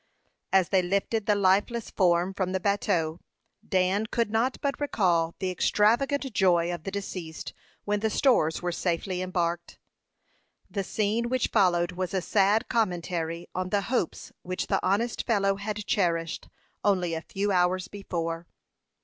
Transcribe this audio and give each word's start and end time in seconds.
As 0.51 0.69
they 0.69 0.81
lifted 0.81 1.27
the 1.27 1.35
lifeless 1.35 1.91
form 1.91 2.33
from 2.33 2.53
the 2.53 2.59
bateau, 2.59 3.19
Dan 3.63 4.07
could 4.07 4.31
not 4.31 4.57
but 4.59 4.79
recall 4.81 5.35
the 5.37 5.51
extravagant 5.51 6.33
joy 6.33 6.73
of 6.73 6.85
the 6.85 6.89
deceased 6.89 7.53
when 7.85 7.99
the 7.99 8.09
stores 8.09 8.63
were 8.63 8.71
safely 8.71 9.21
embarked. 9.21 9.77
The 10.71 10.83
scene 10.83 11.29
which 11.29 11.49
followed 11.49 11.91
was 11.91 12.15
a 12.15 12.21
sad 12.23 12.67
commentary 12.67 13.47
on 13.53 13.69
the 13.69 13.81
hopes 13.93 14.31
which 14.41 14.65
the 14.65 14.83
honest 14.83 15.27
fellow 15.27 15.57
had 15.57 15.85
cherished 15.85 16.49
only 16.83 17.13
a 17.13 17.21
few 17.21 17.51
hours 17.51 17.87
before. 17.87 18.47